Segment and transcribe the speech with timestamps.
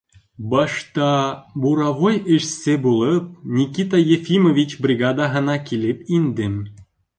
[0.51, 1.09] —Башта,
[1.65, 6.61] буровой эшсе булып, Никита Ефимович бригадаһына килеп индем.